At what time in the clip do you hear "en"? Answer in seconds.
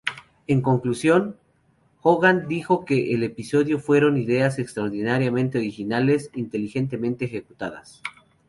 0.47-0.61